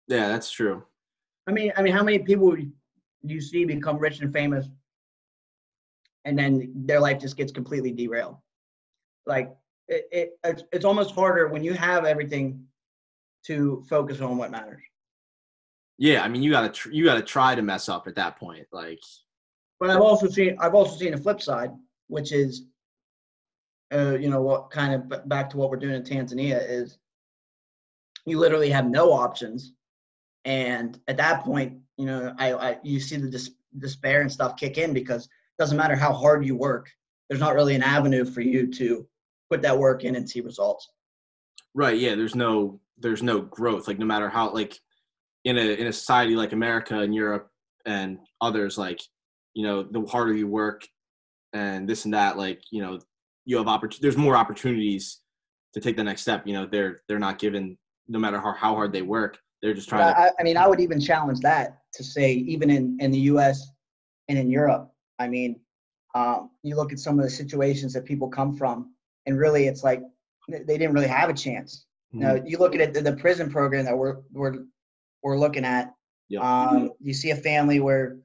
[0.07, 0.83] Yeah, that's true.
[1.47, 2.55] I mean, I mean, how many people
[3.21, 4.67] you see become rich and famous,
[6.25, 8.37] and then their life just gets completely derailed?
[9.25, 9.55] Like
[9.87, 12.65] it, it it's, it's almost harder when you have everything
[13.45, 14.81] to focus on what matters.
[15.97, 18.65] Yeah, I mean, you gotta tr- you gotta try to mess up at that point,
[18.71, 18.99] like.
[19.79, 21.71] But I've also seen I've also seen a flip side,
[22.07, 22.65] which is,
[23.93, 26.97] uh, you know, what kind of back to what we're doing in Tanzania is,
[28.25, 29.73] you literally have no options,
[30.45, 34.57] and at that point, you know, I, I you see the dis- despair and stuff
[34.57, 35.29] kick in because it
[35.59, 36.89] doesn't matter how hard you work,
[37.29, 39.07] there's not really an avenue for you to
[39.49, 40.89] put that work in and see results.
[41.73, 41.97] Right.
[41.97, 42.15] Yeah.
[42.15, 43.87] There's no there's no growth.
[43.87, 44.79] Like no matter how like
[45.43, 47.49] in a in a society like America and Europe
[47.85, 49.01] and others, like
[49.53, 50.87] you know, the harder you work
[51.53, 52.99] and this and that, like you know,
[53.45, 54.01] you have opportunity.
[54.01, 55.19] There's more opportunities
[55.73, 56.45] to take the next step.
[56.45, 57.77] You know, they're they're not given
[58.07, 59.37] no matter how how hard they work.
[59.61, 60.13] They're just trying.
[60.13, 63.69] I, I mean, I would even challenge that to say even in in the U.S.
[64.29, 64.91] and in Europe.
[65.19, 65.59] I mean,
[66.15, 68.93] um, you look at some of the situations that people come from,
[69.25, 70.01] and really, it's like
[70.49, 71.85] they didn't really have a chance.
[72.13, 72.21] Mm-hmm.
[72.21, 74.65] You know, you look at it, the, the prison program that we're we're
[75.23, 75.93] we're looking at.
[76.29, 76.41] Yep.
[76.41, 78.17] Um, you see a family where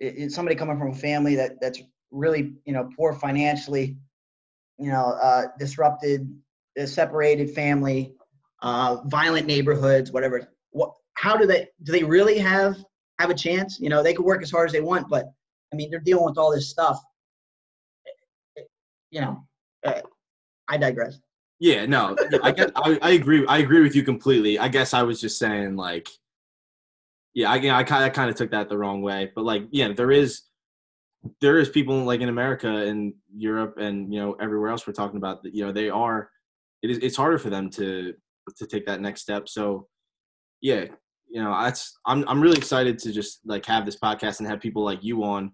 [0.00, 3.96] it, it's somebody coming from a family that that's really you know poor financially,
[4.78, 6.32] you know, uh, disrupted,
[6.76, 8.14] a separated family,
[8.62, 10.48] uh, violent neighborhoods, whatever.
[10.70, 10.92] What?
[11.14, 11.68] How do they?
[11.82, 12.76] Do they really have
[13.18, 13.78] have a chance?
[13.80, 15.26] You know, they could work as hard as they want, but
[15.72, 17.00] I mean, they're dealing with all this stuff.
[19.10, 19.44] You know,
[19.84, 20.00] uh,
[20.68, 21.18] I digress.
[21.60, 23.44] Yeah, no, I get, I, I agree.
[23.48, 24.58] I agree with you completely.
[24.60, 26.08] I guess I was just saying like,
[27.34, 29.92] yeah, I, I kind of kind of took that the wrong way, but like, yeah,
[29.92, 30.42] there is,
[31.40, 35.16] there is people like in America and Europe and you know everywhere else we're talking
[35.16, 36.30] about that you know they are,
[36.82, 38.14] it is it's harder for them to
[38.56, 39.48] to take that next step.
[39.48, 39.86] So,
[40.60, 40.86] yeah,
[41.28, 44.60] you know, that's I'm I'm really excited to just like have this podcast and have
[44.60, 45.52] people like you on,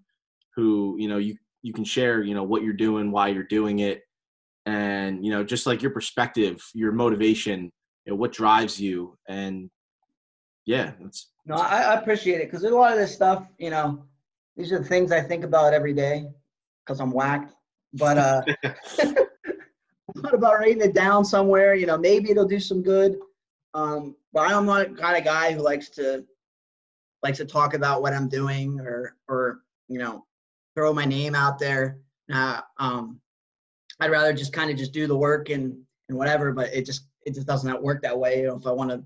[0.55, 3.79] who you know you you can share you know what you're doing, why you're doing
[3.79, 4.01] it,
[4.65, 7.71] and you know just like your perspective your motivation
[8.05, 9.69] you know, what drives you and
[10.65, 14.03] yeah it's no i, I appreciate it because a lot of this stuff you know
[14.55, 16.25] these are the things i think about every day
[16.85, 17.53] because i'm whacked
[17.93, 18.41] but uh
[20.17, 23.17] thought about writing it down somewhere you know maybe it'll do some good
[23.73, 26.23] um but i'm not the kind of guy who likes to
[27.23, 30.25] likes to talk about what i'm doing or or you know
[30.75, 31.99] throw my name out there
[32.33, 33.19] uh, um
[33.99, 35.77] I'd rather just kind of just do the work and
[36.09, 36.51] and whatever.
[36.51, 38.41] But it just it just doesn't work that way.
[38.41, 39.03] You know, if I want to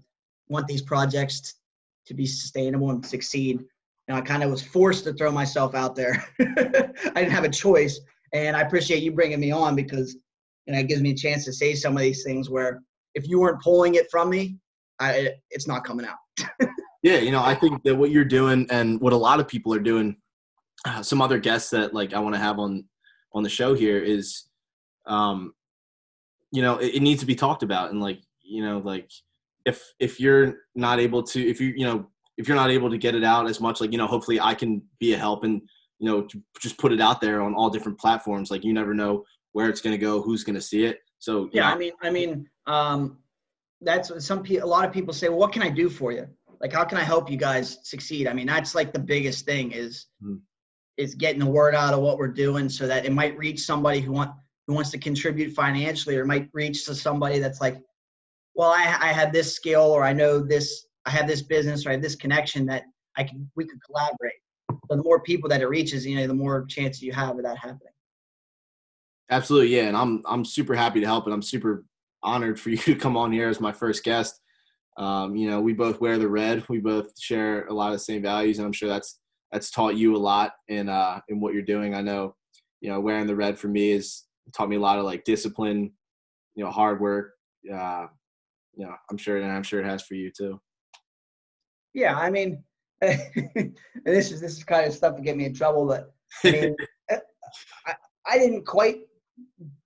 [0.48, 1.56] want these projects
[2.08, 3.64] to be sustainable and succeed,
[4.10, 6.24] know, I kind of was forced to throw myself out there.
[6.40, 8.00] I didn't have a choice,
[8.34, 10.16] and I appreciate you bringing me on because
[10.66, 12.82] you know it gives me a chance to say some of these things where
[13.16, 14.58] if you weren't pulling it from me,
[15.00, 16.70] I it's not coming out.
[17.04, 19.74] yeah, you know, I think that what you're doing and what a lot of people
[19.74, 20.18] are doing,
[20.86, 22.86] uh, some other guests that like I want to have on
[23.34, 24.50] on the show here is
[25.06, 25.54] um,
[26.52, 27.92] you know, it, it needs to be talked about.
[27.92, 29.10] And like, you know, like
[29.66, 32.08] if if you're not able to, if you you know,
[32.40, 34.56] if you're not able to get it out as much, like you know, hopefully I
[34.56, 35.62] can be a help and
[36.00, 36.26] you know,
[36.62, 38.50] just put it out there on all different platforms.
[38.50, 41.00] Like you never know where it's going to go, who's going to see it.
[41.20, 41.76] So yeah, know.
[41.76, 43.18] I mean, I mean, um,
[43.82, 44.68] that's what some people.
[44.68, 46.28] A lot of people say, well, what can I do for you?
[46.62, 48.28] Like, how can I help you guys succeed?
[48.28, 50.38] I mean, that's like the biggest thing is mm-hmm.
[50.96, 54.00] is getting the word out of what we're doing so that it might reach somebody
[54.00, 54.32] who want
[54.68, 57.82] who wants to contribute financially or might reach to somebody that's like,
[58.56, 61.90] well, I, I have this skill or I know this, I have this business or
[61.90, 62.84] I have this connection that
[63.18, 64.34] I can, we could collaborate.
[64.70, 67.44] So the more people that it reaches, you know, the more chance you have of
[67.44, 67.94] that happening.
[69.32, 71.86] Absolutely, yeah, and I'm I'm super happy to help, and I'm super
[72.24, 74.40] honored for you to come on here as my first guest.
[74.98, 76.64] Um, you know, we both wear the red.
[76.68, 79.20] We both share a lot of the same values, and I'm sure that's
[79.52, 81.96] that's taught you a lot in uh, in what you're doing.
[81.96, 82.36] I know,
[82.82, 85.92] you know, wearing the red for me is taught me a lot of like discipline,
[86.56, 87.34] you know, hard work.
[87.72, 88.08] Uh,
[88.76, 90.60] you know, I'm sure, and I'm sure it has for you too.
[91.94, 92.64] Yeah, I mean,
[93.02, 96.12] this is this is kind of stuff to get me in trouble, but
[96.44, 96.76] I mean,
[97.88, 97.94] I,
[98.26, 99.00] I didn't quite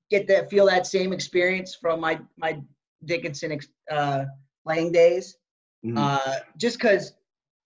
[0.10, 2.62] get that feel that same experience from my my
[3.06, 3.60] Dickinson
[3.92, 4.26] uh,
[4.66, 5.38] playing days,
[5.86, 5.98] mm-hmm.
[5.98, 7.14] uh, just because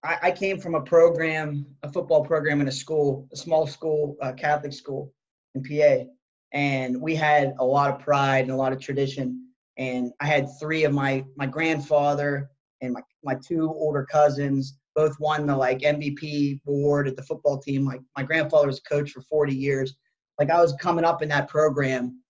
[0.03, 4.15] I, I, came from a program, a football program in a school, a small school,
[4.21, 5.13] a Catholic school
[5.55, 6.09] in PA,
[6.53, 9.49] and we had a lot of pride and a lot of tradition.
[9.77, 12.49] And I had three of my my grandfather
[12.81, 17.59] and my my two older cousins both won the like MVP award at the football
[17.59, 17.85] team.
[17.85, 19.95] Like my grandfather was a coach for 40 years.
[20.39, 22.21] like I was coming up in that program,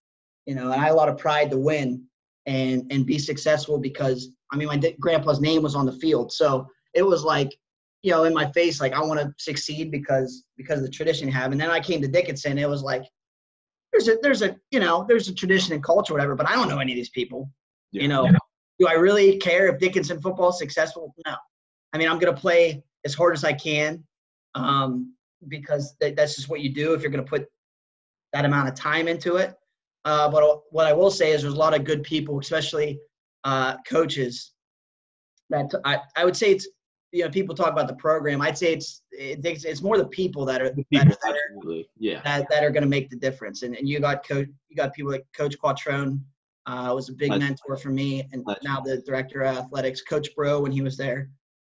[0.46, 2.04] you know, and I had a lot of pride to win
[2.46, 6.68] and and be successful because I mean my grandpa's name was on the field, so
[6.94, 7.56] it was like
[8.04, 11.28] you know in my face like I want to succeed because because of the tradition
[11.28, 11.52] you have.
[11.52, 13.04] And then I came to Dickinson, it was like
[13.92, 16.70] there's a there's a you know there's a tradition and culture whatever, but I don't
[16.70, 17.50] know any of these people.
[17.92, 18.02] Yeah.
[18.04, 18.38] You know, yeah.
[18.80, 21.14] Do I really care if Dickinson football is successful?
[21.26, 21.36] No.
[21.94, 24.04] I mean, I'm gonna play as hard as I can
[24.56, 25.14] um,
[25.48, 27.48] because th- that's just what you do if you're gonna put
[28.34, 29.56] that amount of time into it.
[30.06, 33.00] Uh, but what I will say is there's a lot of good people, especially
[33.44, 34.54] uh, coaches.
[35.50, 36.68] That I, I would say it's
[37.12, 38.42] you know people talk about the program.
[38.42, 42.48] I'd say it's it's, it's more the people that are, people, that, are yeah that,
[42.50, 43.64] that are going to make the difference.
[43.64, 46.20] And and you got coach you got people like Coach Quattrone
[46.68, 50.62] uh, was a big mentor for me, and now the director of athletics, Coach Bro,
[50.62, 51.30] when he was there.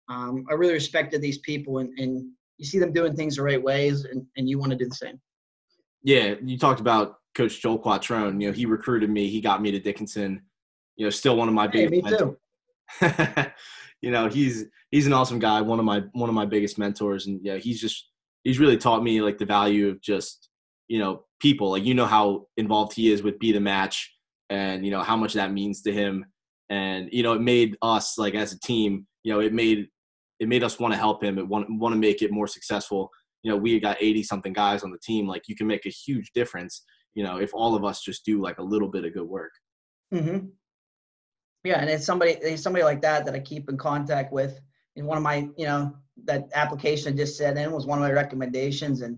[0.09, 3.62] Um, I really respected these people, and, and you see them doing things the right
[3.62, 5.20] ways, and, and you want to do the same.
[6.02, 8.40] Yeah, you talked about Coach Joel Quattrone.
[8.40, 9.28] You know, he recruited me.
[9.28, 10.42] He got me to Dickinson.
[10.96, 12.11] You know, still one of my hey, biggest.
[12.11, 12.37] Me too.
[14.00, 15.61] you know, he's he's an awesome guy.
[15.61, 18.09] One of my one of my biggest mentors, and yeah, he's just
[18.44, 20.48] he's really taught me like the value of just
[20.88, 21.70] you know people.
[21.72, 24.15] Like you know how involved he is with Be the Match,
[24.50, 26.24] and you know how much that means to him.
[26.70, 29.06] And you know, it made us like as a team.
[29.22, 29.88] You know, it made
[30.38, 31.38] it made us want to help him.
[31.38, 33.11] It want want to make it more successful
[33.46, 35.28] you know, we got 80 something guys on the team.
[35.28, 36.82] Like you can make a huge difference,
[37.14, 39.52] you know, if all of us just do like a little bit of good work.
[40.12, 40.48] Mm-hmm.
[41.62, 41.80] Yeah.
[41.80, 44.61] And it's somebody, it's somebody like that that I keep in contact with.
[44.96, 48.02] And one of my, you know, that application I just said in was one of
[48.02, 49.02] my recommendations.
[49.02, 49.16] And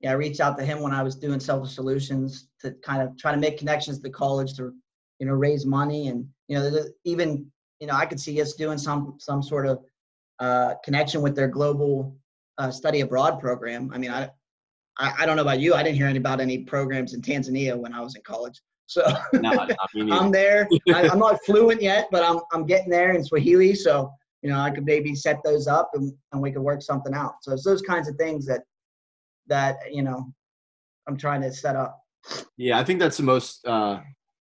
[0.00, 3.16] yeah, I reached out to him when I was doing Selfless Solutions to kind of
[3.16, 4.72] try to make connections to college to,
[5.18, 6.08] you know, raise money.
[6.08, 9.82] And, you know, even, you know, I could see us doing some, some sort of
[10.38, 12.16] uh, connection with their global
[12.58, 13.90] uh, study abroad program.
[13.92, 14.30] I mean, I,
[14.98, 15.74] I, I don't know about you.
[15.74, 18.60] I didn't hear any about any programs in Tanzania when I was in college.
[18.86, 19.66] So no,
[20.10, 20.68] I'm there.
[20.94, 23.74] I, am not fluent yet, but I'm I'm getting there in Swahili.
[23.74, 24.10] So
[24.42, 27.34] you know, I could maybe set those up and, and we could work something out.
[27.42, 28.62] So it's those kinds of things that
[29.48, 30.32] that you know
[31.08, 32.00] I'm trying to set up.
[32.56, 34.00] Yeah, I think that's the most uh,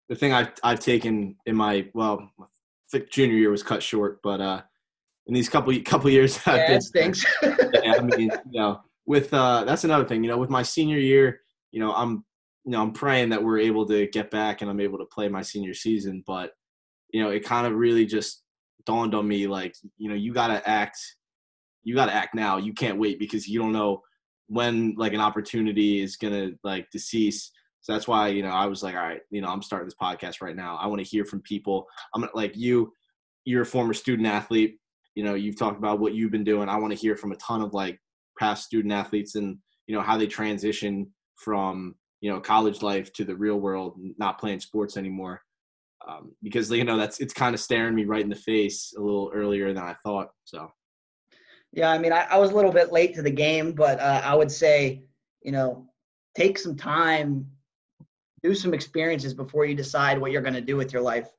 [0.10, 2.46] the thing I've I've taken in my well, I
[2.92, 4.62] think junior year was cut short, but uh,
[5.28, 6.40] in these couple couple years.
[6.48, 7.26] Yeah, been, stinks.
[7.44, 10.24] yeah, I mean, you know, with uh, that's another thing.
[10.24, 11.42] You know, with my senior year,
[11.72, 12.26] you know, I'm
[12.66, 15.28] you know I'm praying that we're able to get back and I'm able to play
[15.28, 16.24] my senior season.
[16.26, 16.52] But
[17.12, 18.44] you know, it kind of really just
[18.86, 20.98] dawned on me like you know you got to act,
[21.84, 22.58] you got to act now.
[22.58, 24.02] You can't wait because you don't know
[24.48, 27.52] when like an opportunity is gonna like decease.
[27.82, 29.96] So that's why you know I was like, all right, you know, I'm starting this
[30.02, 30.78] podcast right now.
[30.78, 31.86] I want to hear from people.
[32.14, 32.92] I'm like you.
[33.46, 34.78] You're a former student athlete
[35.18, 37.36] you know you've talked about what you've been doing i want to hear from a
[37.38, 38.00] ton of like
[38.40, 39.58] past student athletes and
[39.88, 44.40] you know how they transition from you know college life to the real world not
[44.40, 45.42] playing sports anymore
[46.08, 49.02] um, because you know that's it's kind of staring me right in the face a
[49.02, 50.70] little earlier than i thought so
[51.78, 54.22] yeah i mean i, I was a little bit late to the game but uh,
[54.24, 55.04] i would say
[55.42, 55.88] you know
[56.36, 57.48] take some time
[58.44, 61.30] do some experiences before you decide what you're going to do with your life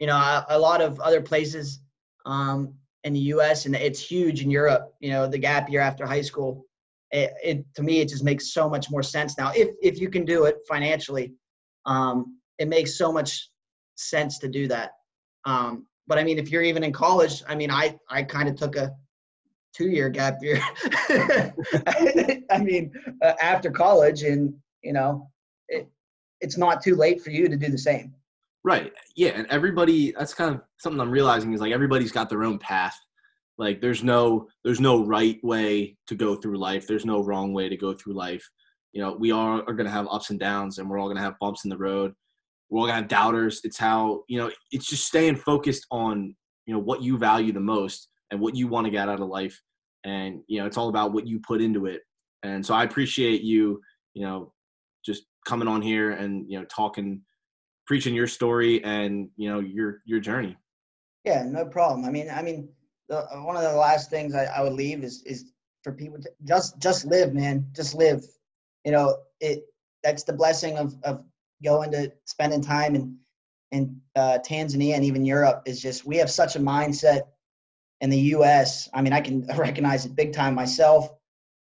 [0.00, 1.80] you know a, a lot of other places
[2.26, 2.74] um,
[3.06, 3.66] in the U.S.
[3.66, 4.92] and it's huge in Europe.
[5.00, 6.66] You know, the gap year after high school.
[7.12, 9.52] It, it to me, it just makes so much more sense now.
[9.54, 11.32] If if you can do it financially,
[11.86, 13.48] um, it makes so much
[13.94, 14.90] sense to do that.
[15.44, 18.56] Um, but I mean, if you're even in college, I mean, I I kind of
[18.56, 18.92] took a
[19.76, 20.60] two year gap year.
[22.50, 25.28] I mean, uh, after college, and you know,
[25.68, 25.88] it,
[26.40, 28.14] it's not too late for you to do the same.
[28.64, 28.92] Right.
[29.14, 32.58] Yeah, and everybody that's kind of something I'm realizing is like everybody's got their own
[32.58, 32.98] path.
[33.58, 36.86] Like there's no there's no right way to go through life.
[36.86, 38.48] There's no wrong way to go through life.
[38.92, 41.16] You know, we all are going to have ups and downs and we're all going
[41.16, 42.14] to have bumps in the road.
[42.68, 43.60] We're all going to have doubters.
[43.62, 46.34] It's how, you know, it's just staying focused on,
[46.66, 49.28] you know, what you value the most and what you want to get out of
[49.28, 49.60] life.
[50.04, 52.02] And, you know, it's all about what you put into it.
[52.42, 53.80] And so I appreciate you,
[54.14, 54.52] you know,
[55.04, 57.22] just coming on here and, you know, talking
[57.86, 60.56] preaching your story and you know your your journey.
[61.24, 62.04] Yeah, no problem.
[62.04, 62.68] I mean, I mean,
[63.08, 65.52] the, one of the last things I, I would leave is is
[65.82, 67.66] for people to just just live, man.
[67.72, 68.24] Just live.
[68.84, 69.64] You know, it
[70.02, 71.24] that's the blessing of of
[71.64, 73.16] going to spending time in
[73.72, 77.22] in uh, Tanzania and even Europe is just we have such a mindset
[78.00, 78.88] in the U.S.
[78.94, 81.08] I mean, I can recognize it big time myself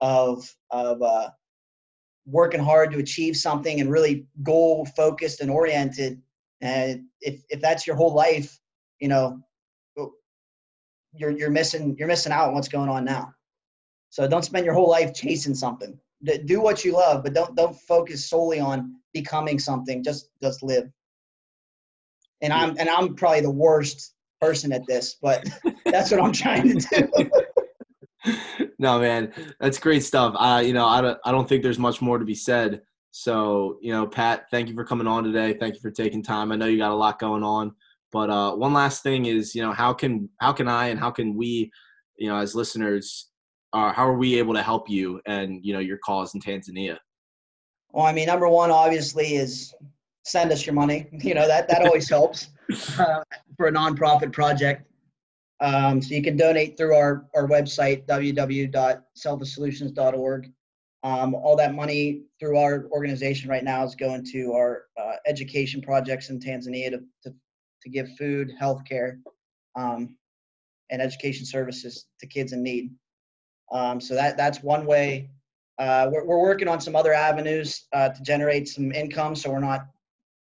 [0.00, 1.28] of of uh,
[2.26, 6.20] working hard to achieve something and really goal focused and oriented
[6.60, 8.60] and if if that's your whole life
[9.00, 9.40] you know
[11.14, 13.32] you're you're missing you're missing out on what's going on now
[14.10, 15.98] so don't spend your whole life chasing something
[16.44, 20.02] do what you love, but don't don't focus solely on becoming something.
[20.02, 20.90] Just just live.
[22.40, 24.11] And I'm and I'm probably the worst
[24.42, 25.48] person at this, but
[25.86, 27.08] that's what I'm trying to
[28.24, 28.66] do.
[28.78, 30.34] no, man, that's great stuff.
[30.36, 32.82] Uh, you know, I don't I don't think there's much more to be said.
[33.12, 35.52] So, you know, Pat, thank you for coming on today.
[35.52, 36.50] Thank you for taking time.
[36.50, 37.72] I know you got a lot going on,
[38.10, 41.10] but uh, one last thing is, you know, how can how can I and how
[41.10, 41.70] can we,
[42.16, 43.30] you know, as listeners,
[43.72, 46.96] uh, how are we able to help you and you know your cause in Tanzania?
[47.90, 49.74] Well, I mean, number one, obviously, is
[50.24, 51.06] send us your money.
[51.22, 52.48] You know that that always helps
[52.98, 53.22] uh,
[53.56, 54.88] for a nonprofit project.
[55.60, 60.52] Um, so you can donate through our our website www.selflesssolutions.org.
[61.04, 65.82] Um, all that money through our organization right now is going to our uh, education
[65.82, 67.34] projects in Tanzania to, to,
[67.82, 69.18] to give food, healthcare,
[69.74, 70.16] um,
[70.90, 72.92] and education services to kids in need.
[73.72, 75.30] Um, so that that's one way.
[75.78, 79.58] Uh, we're, we're working on some other avenues uh, to generate some income, so we're
[79.58, 79.86] not,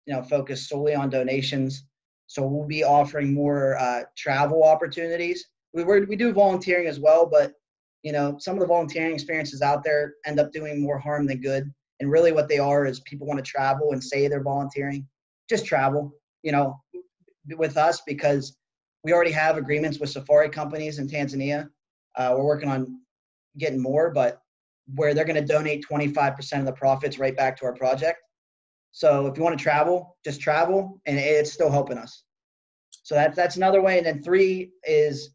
[0.10, 1.84] you know, focused solely on donations.
[2.26, 5.46] So we'll be offering more uh, travel opportunities.
[5.72, 7.54] We we do volunteering as well, but
[8.02, 11.42] you know, some of the volunteering experiences out there end up doing more harm than
[11.42, 11.72] good.
[12.00, 15.08] And really, what they are is people want to travel and say they're volunteering,
[15.48, 16.12] just travel.
[16.42, 16.82] You know,
[17.56, 18.58] with us because
[19.04, 21.70] we already have agreements with safari companies in Tanzania.
[22.16, 23.00] Uh, we're working on
[23.60, 24.42] getting more, but
[24.96, 28.20] where they're going to donate 25% of the profits right back to our project.
[28.92, 32.24] So if you want to travel, just travel, and it's still helping us.
[33.04, 33.98] So that's that's another way.
[33.98, 35.32] And then three is,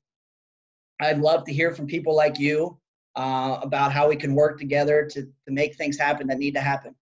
[1.00, 2.78] I'd love to hear from people like you
[3.16, 6.60] uh, about how we can work together to to make things happen that need to
[6.60, 6.94] happen.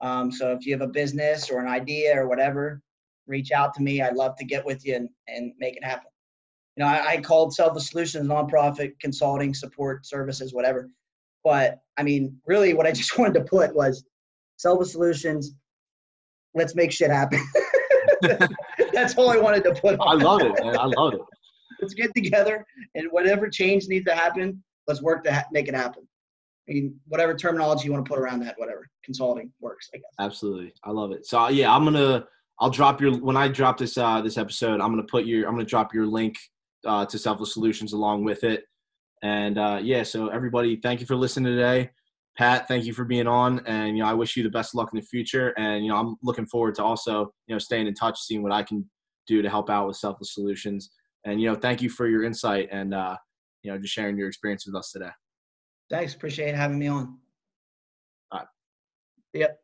[0.00, 2.82] Um, so if you have a business or an idea or whatever,
[3.26, 4.02] reach out to me.
[4.02, 6.10] I'd love to get with you and, and make it happen
[6.76, 10.90] you know, I, I called Selfless Solutions nonprofit consulting support services, whatever.
[11.44, 14.04] But I mean, really, what I just wanted to put was
[14.56, 15.52] Selfless Solutions.
[16.54, 17.40] Let's make shit happen.
[18.92, 19.98] That's all I wanted to put.
[19.98, 20.20] on.
[20.20, 20.78] I love it, man.
[20.78, 21.20] I love it.
[21.80, 25.74] let's get together and whatever change needs to happen, let's work to ha- make it
[25.74, 26.06] happen.
[26.68, 30.06] I mean, whatever terminology you want to put around that, whatever consulting works, I guess.
[30.18, 31.26] Absolutely, I love it.
[31.26, 32.24] So yeah, I'm gonna
[32.58, 35.54] I'll drop your when I drop this uh this episode, I'm gonna put your I'm
[35.54, 36.36] gonna drop your link
[36.86, 38.64] uh, to Selfless Solutions along with it.
[39.22, 41.90] And uh, yeah, so everybody, thank you for listening today.
[42.36, 44.90] Pat, thank you for being on, and you know I wish you the best luck
[44.92, 45.54] in the future.
[45.56, 48.52] And you know I'm looking forward to also you know staying in touch, seeing what
[48.52, 48.88] I can
[49.26, 50.90] do to help out with Selfless Solutions.
[51.24, 53.16] And you know, thank you for your insight and uh,
[53.62, 55.10] you know just sharing your experience with us today.
[55.90, 57.18] Thanks, appreciate having me on.
[58.32, 58.48] All right.
[59.32, 59.63] Yep.